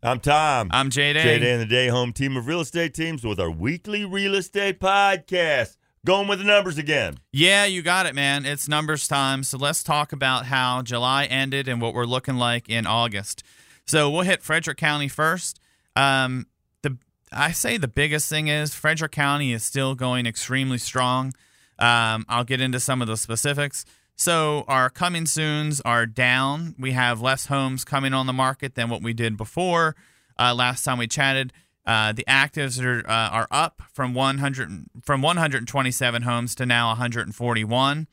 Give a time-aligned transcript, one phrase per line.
[0.00, 0.68] I'm Tom.
[0.70, 1.24] I'm Jay Day.
[1.24, 4.36] Jay Day and the Day Home Team of Real Estate Teams with our weekly real
[4.36, 5.76] estate podcast.
[6.06, 7.16] Going with the numbers again.
[7.32, 8.46] Yeah, you got it, man.
[8.46, 9.42] It's numbers time.
[9.42, 13.42] So let's talk about how July ended and what we're looking like in August.
[13.86, 15.58] So we'll hit Frederick County first.
[15.96, 16.46] Um,
[16.82, 16.96] the
[17.32, 21.34] I say the biggest thing is Frederick County is still going extremely strong.
[21.80, 23.84] Um, I'll get into some of the specifics.
[24.18, 26.74] So our coming soons are down.
[26.76, 29.94] We have less homes coming on the market than what we did before.
[30.36, 31.52] Uh, last time we chatted,
[31.86, 38.08] uh, the actives are uh, are up from 100 from 127 homes to now 141.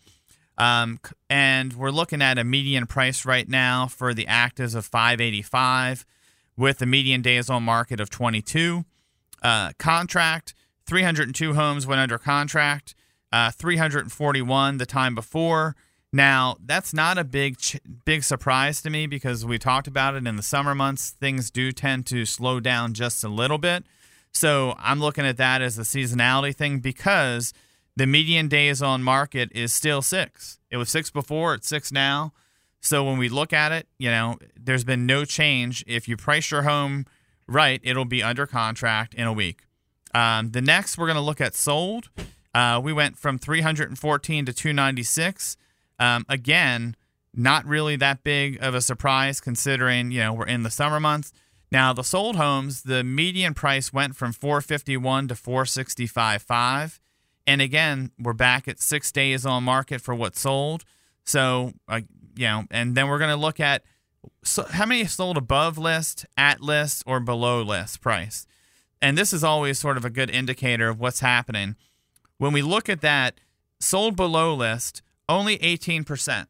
[0.60, 6.06] Um, and we're looking at a median price right now for the actives of 585,
[6.56, 8.86] with a median days on market of 22.
[9.42, 10.54] Uh, contract
[10.86, 12.94] 302 homes went under contract,
[13.32, 15.76] uh, 341 the time before.
[16.16, 17.58] Now, that's not a big
[18.06, 21.10] big surprise to me because we talked about it in the summer months.
[21.10, 23.84] Things do tend to slow down just a little bit.
[24.32, 27.52] So, I'm looking at that as a seasonality thing because
[27.98, 30.60] the median days on market is still 6.
[30.72, 32.32] It was 6 before, it's 6 now.
[32.80, 35.84] So, when we look at it, you know, there's been no change.
[35.86, 37.08] If you price your home
[37.46, 39.64] right, it'll be under contract in a week.
[40.14, 42.10] Um, the next, we're going to look at sold.
[42.54, 45.58] Uh, we went from 314 to 296.
[46.00, 46.96] Um, again,
[47.34, 51.32] not really that big of a surprise considering you know we're in the summer months.
[51.72, 57.00] Now the sold homes, the median price went from 451 to 465.5,
[57.46, 60.86] and again we're back at six days on market for what sold.
[61.26, 62.02] So uh,
[62.36, 63.84] you know, and then we're going to look at
[64.44, 68.48] so how many sold above list, at list, or below list price.
[69.02, 71.76] And this is always sort of a good indicator of what's happening.
[72.38, 73.40] When we look at that,
[73.80, 76.48] sold below list, only 18%.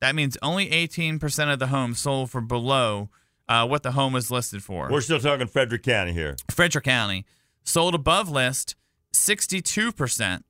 [0.00, 3.08] That means only 18% of the homes sold for below
[3.48, 4.88] uh, what the home was listed for.
[4.90, 6.36] We're still talking Frederick County here.
[6.50, 7.24] Frederick County.
[7.64, 8.76] Sold above list,
[9.12, 10.42] 62%.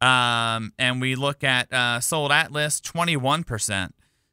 [0.00, 3.90] Um, and we look at uh, sold at list, 21%.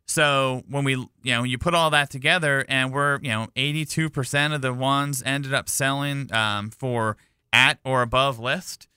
[0.08, 4.54] So when we, you know, you put all that together, and we're, you know, 82%
[4.54, 7.18] of the ones ended up selling um, for
[7.52, 8.88] at or above list.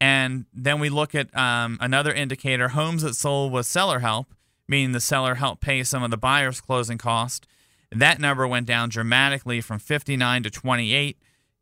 [0.00, 4.28] And then we look at um, another indicator homes that sold with seller help,
[4.68, 7.46] meaning the seller helped pay some of the buyer's closing cost.
[7.90, 11.18] That number went down dramatically from 59 to 28,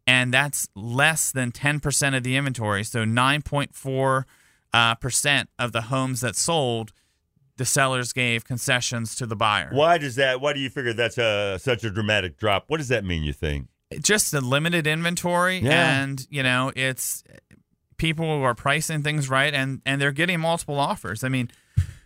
[0.06, 2.84] and that's less than 10% of the inventory.
[2.84, 4.24] So 9.4
[4.74, 6.92] uh, percent of the homes that sold,
[7.56, 9.70] the sellers gave concessions to the buyer.
[9.72, 10.40] Why does that?
[10.42, 12.64] Why do you figure that's a, such a dramatic drop?
[12.66, 13.22] What does that mean?
[13.22, 13.68] You think?
[14.02, 16.02] Just the limited inventory, Yeah.
[16.02, 17.22] and you know, it's
[17.96, 21.22] people who are pricing things right, and and they're getting multiple offers.
[21.24, 21.50] I mean,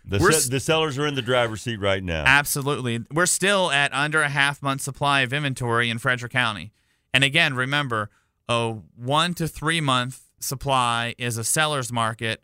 [0.05, 2.23] The, se- the sellers are in the driver's seat right now.
[2.25, 2.99] Absolutely.
[3.11, 6.71] We're still at under a half month supply of inventory in Frederick County.
[7.13, 8.09] And again, remember,
[8.49, 12.41] a one to three month supply is a seller's market.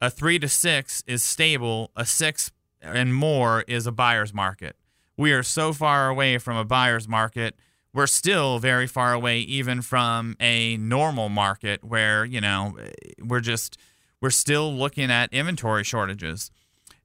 [0.00, 1.90] A three to six is stable.
[1.96, 4.76] A six and more is a buyer's market.
[5.16, 7.56] We are so far away from a buyer's market.
[7.92, 12.76] We're still very far away even from a normal market where, you know,
[13.20, 13.78] we're just
[14.20, 16.50] we're still looking at inventory shortages.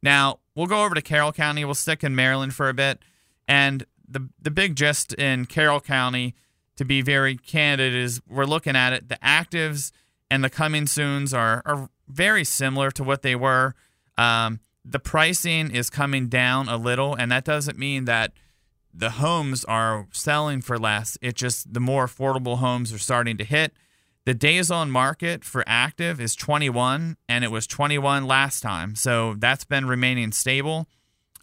[0.04, 1.66] Now, we'll go over to Carroll County.
[1.66, 3.00] We'll stick in Maryland for a bit.
[3.48, 6.36] And the the big gist in Carroll County,
[6.76, 9.10] to be very candid, is we're looking at it.
[9.10, 9.92] The actives
[10.30, 13.74] and the coming soons are, are very similar to what they were.
[14.18, 18.34] Um, the pricing is coming down a little, and that doesn't mean that
[18.98, 21.18] the homes are selling for less.
[21.22, 23.74] It just the more affordable homes are starting to hit.
[24.26, 28.96] The days on market for active is 21, and it was 21 last time.
[28.96, 30.88] So that's been remaining stable.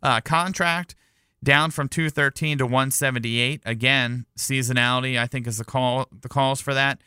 [0.03, 0.97] Uh, contract
[1.45, 3.63] down from 213 to 178.
[3.65, 7.01] Again, seasonality I think is the call the calls for that.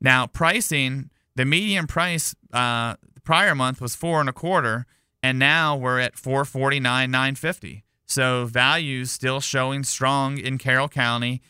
[0.00, 4.86] Now pricing, the median price uh, the prior month was four and a quarter,
[5.22, 7.84] and now we're at 449 950.
[8.12, 11.40] So values still showing strong in Carroll County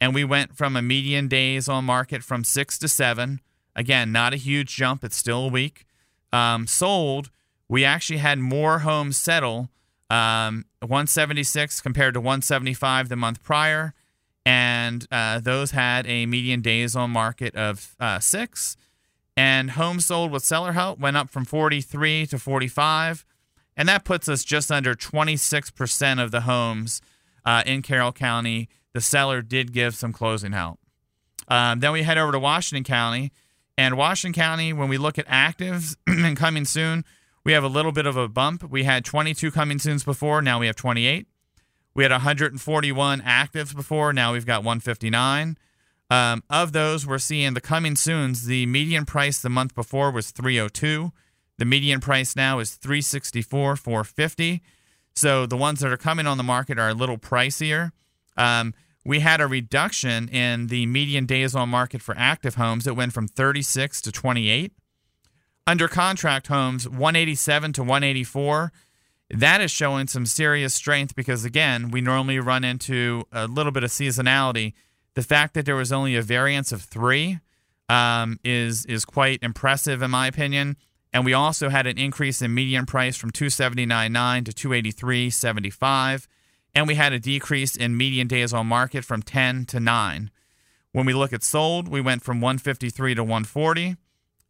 [0.00, 3.40] and we went from a median days on market from six to seven.
[3.76, 5.84] Again, not a huge jump; it's still a week.
[6.32, 7.30] Um, sold,
[7.68, 9.70] we actually had more homes settle,
[10.10, 13.94] um, 176 compared to 175 the month prior,
[14.44, 18.76] and uh, those had a median days on market of uh, six.
[19.36, 23.24] And homes sold with seller help went up from 43 to 45,
[23.76, 27.00] and that puts us just under 26% of the homes
[27.44, 30.78] uh, in Carroll County the seller did give some closing help.
[31.48, 33.32] Um, then we head over to Washington County.
[33.78, 37.04] And Washington County, when we look at actives and coming soon,
[37.44, 38.70] we have a little bit of a bump.
[38.70, 40.42] We had 22 coming soons before.
[40.42, 41.26] Now we have 28.
[41.94, 44.12] We had 141 actives before.
[44.12, 45.56] Now we've got 159.
[46.10, 48.44] Um, of those, we're seeing the coming soon's.
[48.44, 51.12] The median price the month before was 302.
[51.58, 54.62] The median price now is 364, 450.
[55.14, 57.92] So the ones that are coming on the market are a little pricier.
[58.36, 62.86] Um, we had a reduction in the median days on market for active homes.
[62.86, 64.72] It went from 36 to 28.
[65.66, 68.72] Under contract homes, 187 to 184.
[69.30, 73.84] That is showing some serious strength because, again, we normally run into a little bit
[73.84, 74.74] of seasonality.
[75.14, 77.38] The fact that there was only a variance of three
[77.88, 80.76] um, is is quite impressive in my opinion.
[81.12, 86.26] And we also had an increase in median price from 279.9 to 283.75
[86.74, 90.30] and we had a decrease in median days on market from 10 to 9.
[90.92, 93.96] When we look at sold, we went from 153 to 140.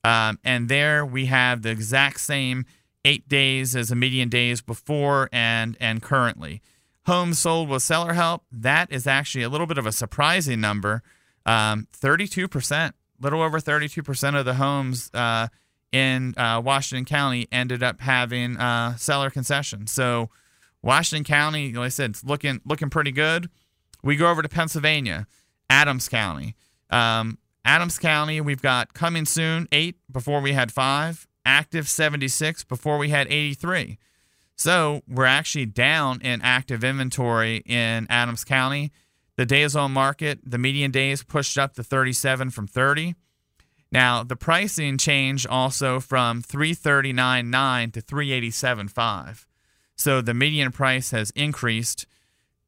[0.05, 2.65] Um, and there we have the exact same
[3.05, 6.63] eight days as the median days before and, and currently.
[7.07, 11.03] Homes sold with seller help, that is actually a little bit of a surprising number.
[11.45, 15.49] Um, 32%, little over 32% of the homes uh,
[15.93, 19.93] in uh, Washington County ended up having uh, seller concessions.
[19.93, 20.31] So,
[20.83, 23.49] Washington County, like I said, it's looking looking pretty good.
[24.03, 25.27] We go over to Pennsylvania,
[25.71, 26.57] Adams County.
[26.91, 32.99] Um, Adams County, we've got coming soon eight before we had five, active 76 before
[32.99, 33.99] we had 83.
[34.57, 38.93] So we're actually down in active inventory in Adams County.
[39.37, 43.15] The days on market, the median days pushed up to 37 from 30.
[43.93, 49.45] Now the pricing changed also from 339.9 to 387.5.
[49.95, 52.07] So the median price has increased.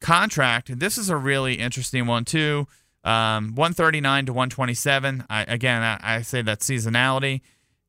[0.00, 2.68] Contract, this is a really interesting one too.
[3.04, 5.24] Um, 139 to 127.
[5.28, 7.40] I, again, I, I say that seasonality.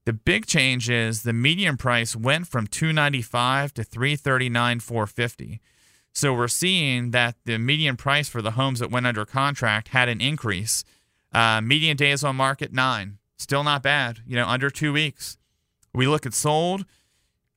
[0.06, 5.62] The big change is the median price went from 295 to 339 450.
[6.14, 10.08] So we're seeing that the median price for the homes that went under contract had
[10.08, 10.86] an increase.
[11.34, 14.20] Uh, median days on market nine, still not bad.
[14.26, 15.38] You know, under two weeks.
[15.94, 16.86] We look at sold.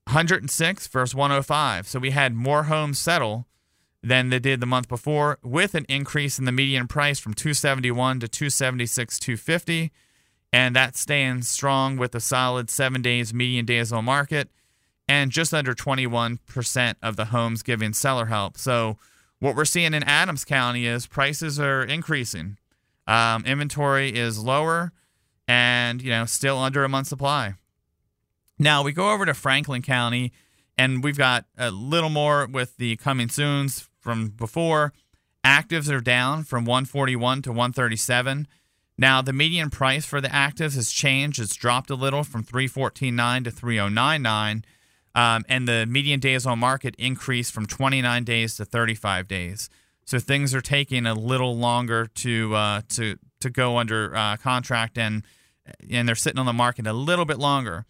[0.09, 1.87] 106 versus 105.
[1.87, 3.47] So we had more homes settle
[4.03, 8.21] than they did the month before, with an increase in the median price from 271
[8.21, 9.93] to 276 250,
[10.53, 14.49] and that's staying strong with a solid seven days median days on market,
[15.09, 18.57] and just under 21% of the homes giving seller help.
[18.57, 18.99] So
[19.41, 22.57] what we're seeing in Adams County is prices are increasing,
[23.07, 24.93] um, inventory is lower,
[25.49, 27.55] and you know still under a month supply.
[28.59, 30.33] Now we go over to Franklin County,
[30.77, 34.93] and we've got a little more with the coming soons from before.
[35.45, 38.47] Actives are down from 141 to 137.
[38.99, 41.41] Now the median price for the actives has changed.
[41.41, 44.65] It's dropped a little from 314.9 to 309.9.
[45.15, 49.71] Um, and the median days on market increased from 29 days to 35 days.
[50.05, 54.99] So things are taking a little longer to uh, to to go under uh, contract
[54.99, 55.23] and
[55.91, 57.87] and they're sitting on the market a little bit longer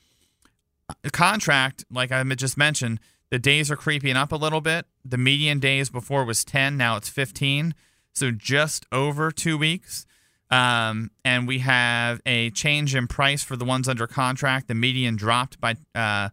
[1.12, 4.86] contract, like I just mentioned, the days are creeping up a little bit.
[5.04, 7.74] The median days before was 10, now it's 15.
[8.12, 10.06] So just over two weeks.
[10.50, 14.68] Um, and we have a change in price for the ones under contract.
[14.68, 16.30] The median dropped by uh,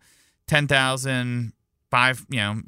[0.48, 1.52] ten thousand
[1.92, 2.62] five, you know,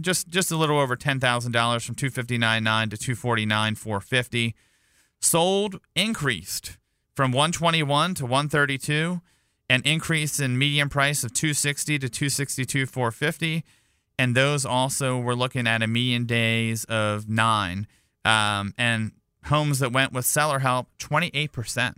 [0.00, 3.16] just just a little over ten thousand dollars from two fifty nine nine to two
[3.16, 4.54] forty nine four fifty.
[5.18, 6.78] Sold increased
[7.14, 9.20] from one twenty one to one thirty two
[9.72, 13.64] an increase in median price of 260 to 262 450
[14.18, 17.86] and those also were looking at a median days of nine.
[18.24, 19.12] Um, and
[19.46, 21.94] homes that went with seller help 28%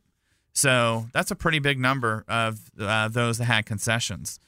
[0.53, 4.39] so that's a pretty big number of uh, those that had concessions.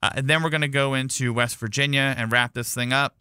[0.00, 3.16] Uh, and then we're going to go into west virginia and wrap this thing up.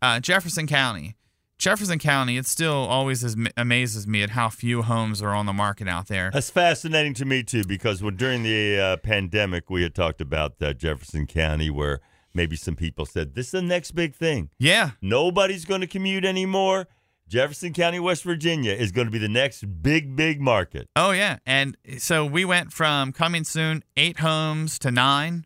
[0.00, 1.16] Uh, jefferson county
[1.60, 5.52] Jefferson County, it still always is, amazes me at how few homes are on the
[5.52, 6.30] market out there.
[6.32, 10.54] That's fascinating to me too, because when, during the uh, pandemic, we had talked about
[10.62, 12.00] uh, Jefferson County, where
[12.32, 14.48] maybe some people said this is the next big thing.
[14.58, 16.88] Yeah, nobody's going to commute anymore.
[17.28, 20.88] Jefferson County, West Virginia, is going to be the next big, big market.
[20.96, 25.44] Oh yeah, and so we went from coming soon eight homes to nine.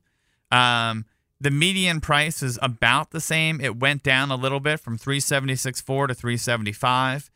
[0.52, 1.06] Um,
[1.40, 3.60] the median price is about the same.
[3.60, 7.30] It went down a little bit from 376.4 to 375.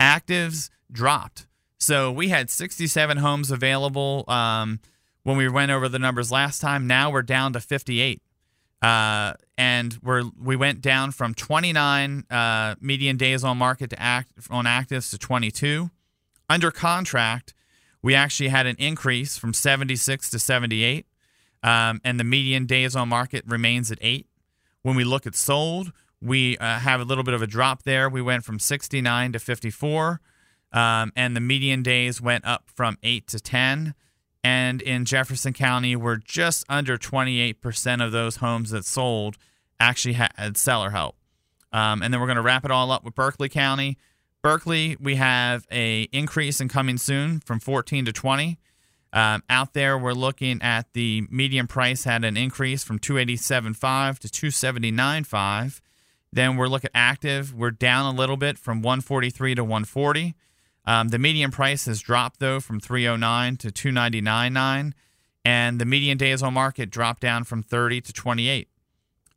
[0.00, 1.46] Actives dropped.
[1.78, 4.80] So we had 67 homes available um,
[5.22, 6.86] when we went over the numbers last time.
[6.86, 8.22] Now we're down to 58.
[8.82, 14.32] Uh, and we're we went down from 29 uh, median days on market to act
[14.50, 15.90] on actives to 22.
[16.50, 17.54] Under contract,
[18.02, 21.06] we actually had an increase from 76 to 78.
[21.64, 24.28] Um, and the median days on market remains at eight.
[24.82, 28.08] When we look at sold, we uh, have a little bit of a drop there.
[28.08, 30.20] We went from 69 to 54,
[30.72, 33.94] um, and the median days went up from 8 to 10.
[34.44, 39.38] And in Jefferson County, we're just under 28% of those homes that sold
[39.80, 41.16] actually had seller help.
[41.72, 43.96] Um, and then we're going to wrap it all up with Berkeley County.
[44.42, 48.58] Berkeley, we have a increase in coming soon from 14 to 20.
[49.14, 54.28] Um, out there, we're looking at the median price had an increase from 287.5 to
[54.28, 55.80] 279.5.
[56.32, 57.54] Then we're looking at active.
[57.54, 60.34] We're down a little bit from 143 to 140.
[60.84, 64.92] Um, the median price has dropped though from 309 to 299.9,
[65.44, 68.68] and the median days on market dropped down from 30 to 28.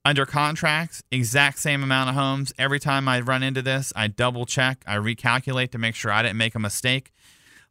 [0.03, 2.51] Under contracts, exact same amount of homes.
[2.57, 6.23] Every time I run into this, I double check, I recalculate to make sure I
[6.23, 7.11] didn't make a mistake.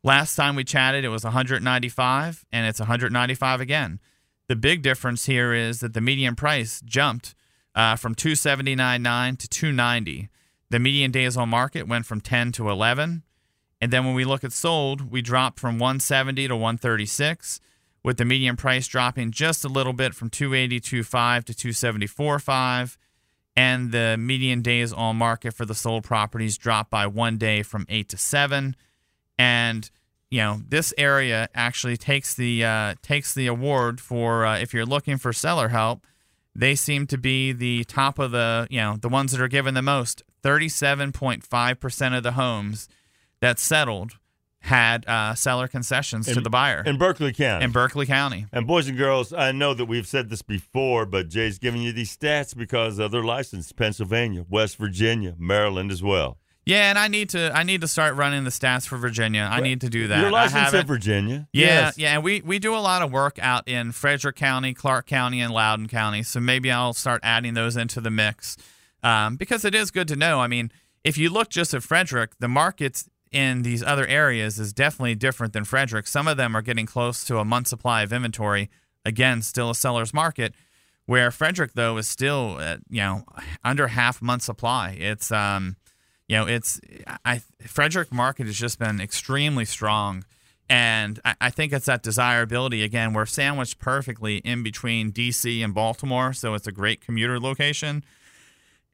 [0.06, 3.98] Last time we chatted, it was 195, and it's 195 again.
[4.46, 7.34] The big difference here is that the median price jumped
[7.74, 10.28] uh, from 279.9 to 290.
[10.70, 13.24] The median days on market went from 10 to 11.
[13.80, 17.58] And then when we look at sold, we dropped from 170 to 136
[18.04, 22.96] with the median price dropping just a little bit from 282.5 to 274.5
[23.56, 27.84] and the median days on market for the sold properties dropped by one day from
[27.88, 28.76] 8 to 7
[29.38, 29.90] and
[30.30, 34.86] you know this area actually takes the uh, takes the award for uh, if you're
[34.86, 36.04] looking for seller help
[36.54, 39.74] they seem to be the top of the you know the ones that are given
[39.74, 42.88] the most 37.5% of the homes
[43.40, 44.12] that settled
[44.60, 47.64] had uh, seller concessions In- to the buyer in Berkeley County.
[47.64, 48.46] in Berkeley County.
[48.52, 51.92] And boys and girls, I know that we've said this before, but Jay's giving you
[51.92, 56.38] these stats because of their license Pennsylvania, West Virginia, Maryland as well.
[56.66, 59.48] Yeah, and I need to I need to start running the stats for Virginia.
[59.50, 60.18] I need to do that.
[60.18, 61.48] You're I licensed in Virginia.
[61.52, 61.98] Yeah, Yes.
[61.98, 65.40] yeah, and we we do a lot of work out in Frederick County, Clarke County,
[65.40, 66.24] and Loudoun County.
[66.24, 68.56] So maybe I'll start adding those into the mix
[69.04, 70.40] um, because it is good to know.
[70.40, 70.72] I mean,
[71.04, 75.52] if you look just at Frederick, the markets in these other areas is definitely different
[75.52, 76.08] than Frederick.
[76.08, 78.70] Some of them are getting close to a month supply of inventory.
[79.04, 80.52] Again, still a seller's market.
[81.04, 83.24] Where Frederick though is still at, you know
[83.62, 84.96] under half month supply.
[84.98, 85.76] It's um
[86.28, 86.80] you know it's
[87.24, 90.24] I Frederick market has just been extremely strong.
[90.68, 93.12] And I, I think it's that desirability again.
[93.12, 98.04] We're sandwiched perfectly in between DC and Baltimore, so it's a great commuter location.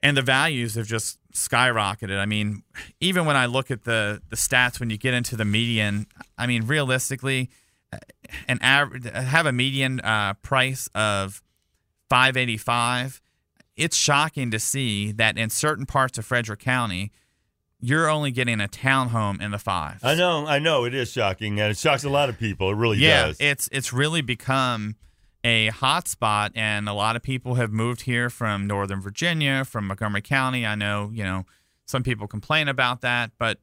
[0.03, 2.19] And the values have just skyrocketed.
[2.19, 2.65] I mean,
[3.01, 6.47] even when I look at the the stats, when you get into the median, I
[6.47, 7.49] mean, realistically,
[8.49, 11.43] an average have a median uh, price of
[12.11, 13.21] five eighty five.
[13.77, 17.11] It's shocking to see that in certain parts of Frederick County,
[17.83, 19.99] you're only getting a townhome in the five.
[20.05, 20.85] I know, I know.
[20.85, 22.71] It is shocking, and it shocks a lot of people.
[22.71, 23.37] It really yeah, does.
[23.41, 24.95] it's it's really become
[25.45, 29.89] a hot spot, and a lot of people have moved here from Northern Virginia, from
[29.89, 30.65] Montgomery County.
[30.65, 31.45] I know, you know,
[31.85, 33.59] some people complain about that, but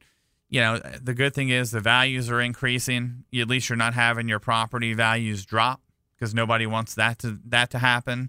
[0.50, 3.24] you know, the good thing is the values are increasing.
[3.34, 5.80] At least you're not having your property values drop
[6.14, 8.28] because nobody wants that to that to happen.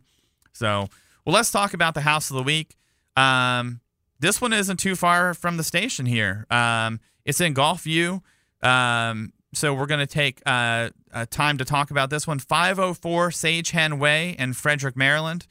[0.53, 0.87] So,
[1.25, 2.77] well, let's talk about the house of the week.
[3.17, 3.81] Um,
[4.21, 6.45] this one isn't too far from the station here.
[6.49, 8.21] Um, it's in Gulfview.
[8.61, 10.91] Um, so we're going to take uh,
[11.29, 12.39] time to talk about this one.
[12.39, 15.47] 504 Sage Hen Way in Frederick, Maryland.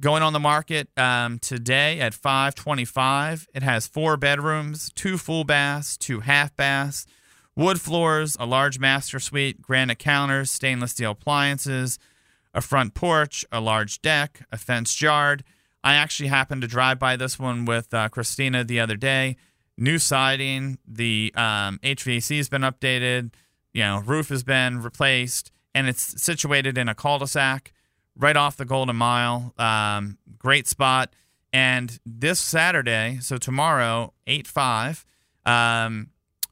[0.00, 3.48] Going on the market um, today at 525.
[3.54, 7.04] It has four bedrooms, two full baths, two half baths,
[7.56, 11.98] wood floors, a large master suite, granite counters, stainless steel appliances,
[12.54, 15.44] a front porch, a large deck, a fenced yard.
[15.82, 19.36] I actually happened to drive by this one with uh, Christina the other day.
[19.76, 23.32] New siding, the um, HVAC has been updated,
[23.72, 27.72] you know, roof has been replaced, and it's situated in a cul-de-sac
[28.16, 29.54] right off the Golden Mile.
[29.56, 31.14] Um, great spot.
[31.52, 35.06] And this Saturday, so tomorrow, 8 5,
[35.46, 36.10] um,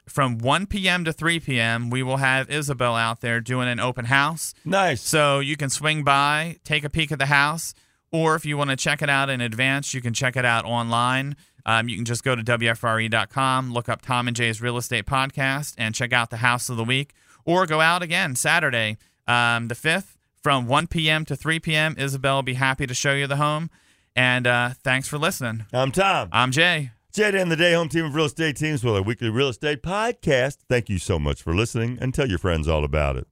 [0.08, 1.04] from 1 p.m.
[1.04, 4.54] to 3 p.m., we will have Isabel out there doing an open house.
[4.64, 5.02] nice.
[5.02, 7.74] So you can swing by, take a peek at the house,
[8.12, 10.64] or if you want to check it out in advance, you can check it out
[10.64, 11.36] online.
[11.64, 15.74] Um, you can just go to WFRE.com, look up Tom and Jay's Real Estate Podcast,
[15.76, 17.12] and check out the house of the week.
[17.44, 21.24] Or go out again Saturday, um, the 5th, from 1 p.m.
[21.24, 21.94] to 3 p.m.
[21.98, 23.70] Isabel will be happy to show you the home.
[24.14, 25.66] And uh, thanks for listening.
[25.72, 26.28] I'm Tom.
[26.32, 26.90] I'm Jay.
[27.12, 29.82] Jay and the Day Home Team of Real Estate Teams with our weekly real estate
[29.82, 30.58] podcast.
[30.68, 33.26] Thank you so much for listening and tell your friends all about it.